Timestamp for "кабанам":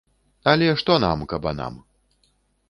1.35-1.79